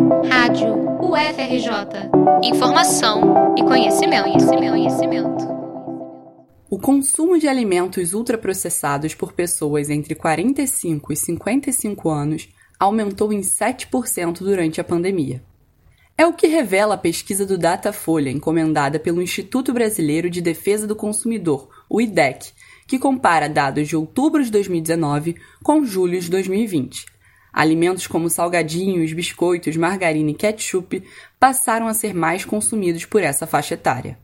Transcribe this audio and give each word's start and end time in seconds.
Rádio 0.00 0.74
UFRJ. 1.02 2.08
Informação 2.42 3.54
e 3.56 3.62
conhecimento, 3.62 4.22
conhecimento, 4.22 4.70
conhecimento. 4.70 5.44
O 6.70 6.78
consumo 6.78 7.38
de 7.38 7.46
alimentos 7.46 8.14
ultraprocessados 8.14 9.14
por 9.14 9.34
pessoas 9.34 9.90
entre 9.90 10.14
45 10.14 11.12
e 11.12 11.16
55 11.16 12.08
anos 12.08 12.48
aumentou 12.78 13.30
em 13.30 13.40
7% 13.40 14.38
durante 14.38 14.80
a 14.80 14.84
pandemia. 14.84 15.42
É 16.16 16.26
o 16.26 16.32
que 16.32 16.46
revela 16.46 16.94
a 16.94 16.98
pesquisa 16.98 17.44
do 17.44 17.58
Datafolha, 17.58 18.30
encomendada 18.30 18.98
pelo 18.98 19.20
Instituto 19.20 19.72
Brasileiro 19.74 20.30
de 20.30 20.40
Defesa 20.40 20.86
do 20.86 20.96
Consumidor, 20.96 21.68
o 21.90 22.00
IDEC, 22.00 22.52
que 22.86 22.98
compara 22.98 23.48
dados 23.48 23.86
de 23.86 23.96
outubro 23.96 24.42
de 24.42 24.50
2019 24.50 25.36
com 25.62 25.84
julho 25.84 26.18
de 26.18 26.30
2020 26.30 27.19
Alimentos 27.52 28.06
como 28.06 28.30
salgadinhos, 28.30 29.12
biscoitos, 29.12 29.76
margarina 29.76 30.30
e 30.30 30.34
ketchup 30.34 31.02
passaram 31.38 31.88
a 31.88 31.94
ser 31.94 32.14
mais 32.14 32.44
consumidos 32.44 33.04
por 33.04 33.22
essa 33.22 33.46
faixa 33.46 33.74
etária. 33.74 34.18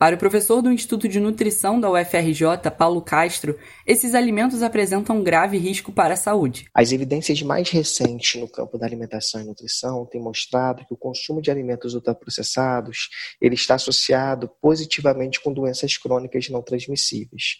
Para 0.00 0.14
o 0.16 0.18
professor 0.18 0.62
do 0.62 0.72
Instituto 0.72 1.06
de 1.06 1.20
Nutrição 1.20 1.78
da 1.78 1.90
UFRJ, 1.90 2.70
Paulo 2.78 3.02
Castro, 3.02 3.58
esses 3.86 4.14
alimentos 4.14 4.62
apresentam 4.62 5.18
um 5.18 5.22
grave 5.22 5.58
risco 5.58 5.92
para 5.92 6.14
a 6.14 6.16
saúde. 6.16 6.70
As 6.72 6.90
evidências 6.90 7.42
mais 7.42 7.68
recentes 7.68 8.40
no 8.40 8.48
campo 8.48 8.78
da 8.78 8.86
alimentação 8.86 9.42
e 9.42 9.44
nutrição 9.44 10.06
têm 10.06 10.22
mostrado 10.22 10.86
que 10.86 10.94
o 10.94 10.96
consumo 10.96 11.42
de 11.42 11.50
alimentos 11.50 11.92
ultraprocessados 11.92 13.10
ele 13.42 13.54
está 13.54 13.74
associado 13.74 14.50
positivamente 14.62 15.38
com 15.38 15.52
doenças 15.52 15.98
crônicas 15.98 16.48
não 16.48 16.62
transmissíveis, 16.62 17.58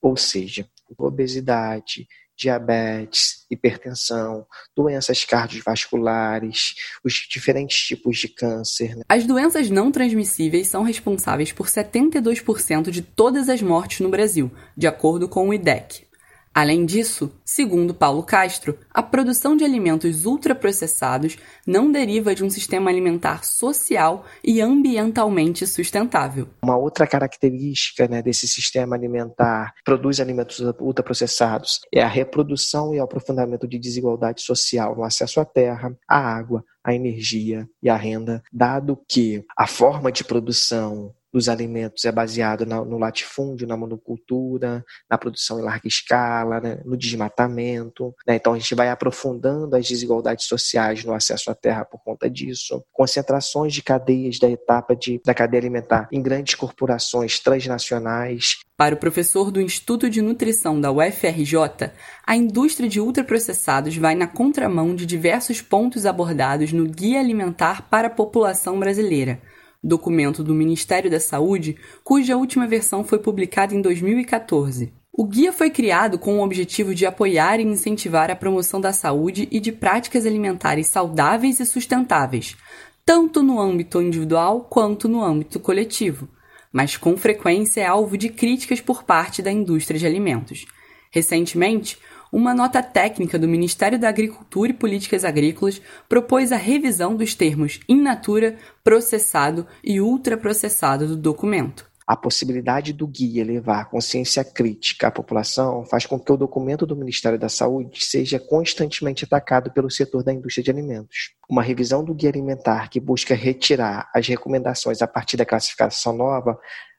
ou 0.00 0.16
seja, 0.16 0.64
obesidade, 0.96 2.06
diabetes, 2.42 3.44
hipertensão, 3.50 4.44
doenças 4.76 5.24
cardiovasculares, 5.24 6.74
os 7.04 7.14
diferentes 7.30 7.78
tipos 7.78 8.18
de 8.18 8.28
câncer. 8.28 8.96
Né? 8.96 9.02
As 9.08 9.24
doenças 9.24 9.70
não 9.70 9.92
transmissíveis 9.92 10.66
são 10.66 10.82
responsáveis 10.82 11.52
por 11.52 11.68
72% 11.68 12.90
de 12.90 13.02
todas 13.02 13.48
as 13.48 13.62
mortes 13.62 14.00
no 14.00 14.08
Brasil, 14.08 14.50
de 14.76 14.86
acordo 14.86 15.28
com 15.28 15.48
o 15.48 15.54
IDEC. 15.54 16.06
Além 16.54 16.84
disso, 16.84 17.32
segundo 17.44 17.94
Paulo 17.94 18.22
Castro, 18.22 18.78
a 18.90 19.02
produção 19.02 19.56
de 19.56 19.64
alimentos 19.64 20.26
ultraprocessados 20.26 21.38
não 21.66 21.90
deriva 21.90 22.34
de 22.34 22.44
um 22.44 22.50
sistema 22.50 22.90
alimentar 22.90 23.42
social 23.42 24.26
e 24.44 24.60
ambientalmente 24.60 25.66
sustentável. 25.66 26.48
Uma 26.62 26.76
outra 26.76 27.06
característica 27.06 28.06
né, 28.06 28.20
desse 28.20 28.46
sistema 28.46 28.94
alimentar 28.94 29.72
que 29.76 29.82
produz 29.82 30.20
alimentos 30.20 30.60
ultraprocessados 30.78 31.80
é 31.92 32.02
a 32.02 32.08
reprodução 32.08 32.94
e 32.94 33.00
o 33.00 33.02
aprofundamento 33.02 33.66
de 33.66 33.78
desigualdade 33.78 34.42
social 34.42 34.94
no 34.94 35.04
acesso 35.04 35.40
à 35.40 35.46
terra, 35.46 35.96
à 36.06 36.18
água, 36.18 36.62
à 36.84 36.94
energia 36.94 37.66
e 37.82 37.88
à 37.88 37.96
renda, 37.96 38.42
dado 38.52 38.98
que 39.08 39.42
a 39.56 39.66
forma 39.66 40.12
de 40.12 40.22
produção 40.22 41.14
dos 41.32 41.48
alimentos 41.48 42.04
é 42.04 42.12
baseado 42.12 42.66
no 42.66 42.98
latifúndio, 42.98 43.66
na 43.66 43.76
monocultura, 43.76 44.84
na 45.10 45.16
produção 45.16 45.58
em 45.58 45.62
larga 45.62 45.88
escala, 45.88 46.60
né, 46.60 46.80
no 46.84 46.96
desmatamento. 46.96 48.14
Né? 48.26 48.36
Então 48.36 48.52
a 48.52 48.58
gente 48.58 48.74
vai 48.74 48.90
aprofundando 48.90 49.74
as 49.74 49.88
desigualdades 49.88 50.46
sociais 50.46 51.04
no 51.04 51.14
acesso 51.14 51.50
à 51.50 51.54
terra 51.54 51.84
por 51.84 52.02
conta 52.02 52.28
disso. 52.28 52.84
Concentrações 52.92 53.72
de 53.72 53.82
cadeias 53.82 54.38
da 54.38 54.50
etapa 54.50 54.94
de, 54.94 55.20
da 55.24 55.32
cadeia 55.32 55.60
alimentar 55.60 56.08
em 56.12 56.22
grandes 56.22 56.54
corporações 56.54 57.38
transnacionais. 57.38 58.58
Para 58.76 58.94
o 58.94 58.98
professor 58.98 59.50
do 59.50 59.60
Instituto 59.60 60.10
de 60.10 60.20
Nutrição 60.20 60.80
da 60.80 60.90
UFRJ, 60.90 61.92
a 62.26 62.36
indústria 62.36 62.88
de 62.88 63.00
ultraprocessados 63.00 63.96
vai 63.96 64.14
na 64.14 64.26
contramão 64.26 64.94
de 64.94 65.06
diversos 65.06 65.62
pontos 65.62 66.04
abordados 66.04 66.72
no 66.72 66.84
Guia 66.86 67.20
Alimentar 67.20 67.88
para 67.88 68.08
a 68.08 68.10
População 68.10 68.78
Brasileira 68.78 69.40
documento 69.82 70.44
do 70.44 70.54
Ministério 70.54 71.10
da 71.10 71.18
Saúde, 71.18 71.76
cuja 72.04 72.36
última 72.36 72.66
versão 72.66 73.02
foi 73.02 73.18
publicada 73.18 73.74
em 73.74 73.80
2014. 73.80 74.92
O 75.12 75.26
guia 75.26 75.52
foi 75.52 75.70
criado 75.70 76.18
com 76.18 76.38
o 76.38 76.42
objetivo 76.42 76.94
de 76.94 77.04
apoiar 77.04 77.60
e 77.60 77.64
incentivar 77.64 78.30
a 78.30 78.36
promoção 78.36 78.80
da 78.80 78.92
saúde 78.92 79.46
e 79.50 79.60
de 79.60 79.70
práticas 79.70 80.24
alimentares 80.24 80.86
saudáveis 80.86 81.60
e 81.60 81.66
sustentáveis, 81.66 82.56
tanto 83.04 83.42
no 83.42 83.60
âmbito 83.60 84.00
individual 84.00 84.62
quanto 84.62 85.08
no 85.08 85.22
âmbito 85.22 85.60
coletivo, 85.60 86.28
mas 86.72 86.96
com 86.96 87.16
frequência 87.16 87.82
é 87.82 87.86
alvo 87.86 88.16
de 88.16 88.30
críticas 88.30 88.80
por 88.80 89.02
parte 89.02 89.42
da 89.42 89.52
indústria 89.52 89.98
de 89.98 90.06
alimentos. 90.06 90.64
Recentemente, 91.10 91.98
uma 92.32 92.54
nota 92.54 92.82
técnica 92.82 93.38
do 93.38 93.46
Ministério 93.46 93.98
da 93.98 94.08
Agricultura 94.08 94.70
e 94.70 94.74
Políticas 94.74 95.22
Agrícolas 95.22 95.82
propôs 96.08 96.50
a 96.50 96.56
revisão 96.56 97.14
dos 97.14 97.34
termos 97.34 97.78
in 97.86 98.00
natura, 98.00 98.56
processado 98.82 99.66
e 99.84 100.00
ultraprocessado 100.00 101.06
do 101.06 101.16
documento. 101.16 101.92
A 102.06 102.16
possibilidade 102.16 102.92
do 102.92 103.06
guia 103.06 103.44
levar 103.44 103.88
consciência 103.88 104.42
crítica 104.42 105.06
à 105.06 105.10
população 105.10 105.84
faz 105.84 106.04
com 106.04 106.18
que 106.18 106.32
o 106.32 106.36
documento 106.36 106.84
do 106.84 106.96
Ministério 106.96 107.38
da 107.38 107.48
Saúde 107.48 108.04
seja 108.04 108.40
constantemente 108.40 109.24
atacado 109.24 109.70
pelo 109.70 109.90
setor 109.90 110.24
da 110.24 110.32
indústria 110.32 110.64
de 110.64 110.70
alimentos. 110.70 111.34
Uma 111.48 111.62
revisão 111.62 112.02
do 112.02 112.14
guia 112.14 112.30
alimentar 112.30 112.88
que 112.88 112.98
busca 112.98 113.34
retirar 113.34 114.10
as 114.12 114.26
recomendações 114.26 115.00
a 115.00 115.06
partir 115.06 115.36
da 115.36 115.46
classificação 115.46 116.14
nova 116.14 116.58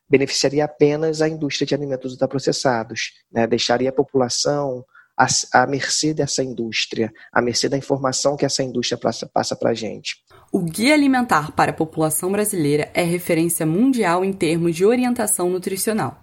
beneficiaria 0.10 0.66
apenas 0.66 1.22
a 1.22 1.28
indústria 1.28 1.66
de 1.66 1.74
alimentos 1.76 2.14
ultraprocessados, 2.14 3.14
né? 3.32 3.48
deixaria 3.48 3.90
a 3.90 3.94
população 3.94 4.86
à, 5.18 5.66
mercê 5.68 6.14
dessa 6.14 6.44
indústria, 6.44 7.12
à 7.32 7.42
mercê 7.42 7.70
da 7.70 7.78
informação 7.78 8.36
que 8.36 8.46
essa 8.46 8.62
indústria 8.64 8.98
passa, 8.98 9.56
para 9.56 9.70
a 9.72 9.74
gente. 9.74 10.18
O 10.52 10.60
Guia 10.60 10.94
Alimentar 10.94 11.52
para 11.52 11.72
a 11.72 11.76
População 11.76 12.32
Brasileira 12.32 12.92
é 12.94 13.04
referência 13.04 13.66
mundial 13.66 14.26
em 14.26 14.34
termos 14.34 14.76
de 14.76 14.86
orientação 14.86 15.50
nutricional. 15.50 16.22